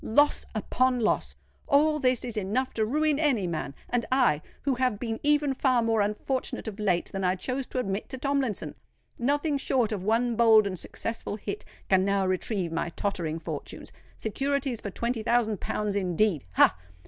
"Loss 0.03 0.47
upon 0.55 0.99
loss! 0.99 1.35
All 1.67 1.99
this 1.99 2.25
is 2.25 2.35
enough 2.35 2.73
to 2.73 2.85
ruin 2.87 3.19
any 3.19 3.45
man! 3.45 3.75
And 3.87 4.03
I—who 4.11 4.73
have 4.73 4.97
been 4.97 5.19
even 5.21 5.53
far 5.53 5.83
more 5.83 6.01
unfortunate 6.01 6.67
of 6.67 6.79
late 6.79 7.11
than 7.11 7.23
I 7.23 7.35
chose 7.35 7.67
to 7.67 7.77
admit 7.77 8.09
to 8.09 8.17
Tomlinson! 8.17 8.73
Nothing 9.19 9.59
short 9.59 9.91
of 9.91 10.01
one 10.03 10.35
bold 10.35 10.65
and 10.65 10.79
successful 10.79 11.35
hit 11.35 11.65
can 11.87 12.03
now 12.03 12.25
retrieve 12.25 12.71
my 12.71 12.89
tottering 12.89 13.37
fortunes. 13.37 13.91
Securities 14.17 14.81
for 14.81 14.89
twenty 14.89 15.21
thousand 15.21 15.59
pounds, 15.61 15.95
indeed! 15.95 16.45
Ha! 16.53 16.75